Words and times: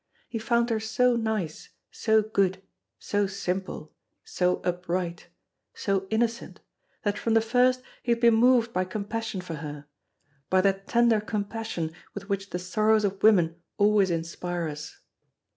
He 0.27 0.39
found 0.39 0.71
her 0.71 0.79
so 0.79 1.15
nice, 1.15 1.69
so 1.91 2.23
good, 2.23 2.59
so 2.97 3.27
simple, 3.27 3.93
so 4.23 4.59
upright, 4.63 5.27
so 5.75 6.07
innocent, 6.09 6.59
that 7.03 7.19
from 7.19 7.35
the 7.35 7.39
first 7.39 7.83
he 8.01 8.11
had 8.11 8.19
been 8.19 8.33
moved 8.33 8.73
by 8.73 8.83
compassion 8.83 9.41
for 9.41 9.57
her, 9.57 9.85
by 10.49 10.61
that 10.61 10.87
tender 10.87 11.21
compassion 11.21 11.91
with 12.15 12.29
which 12.29 12.49
the 12.49 12.57
sorrows 12.57 13.05
of 13.05 13.21
women 13.21 13.61
always 13.77 14.09
inspire 14.09 14.67
us. 14.69 14.97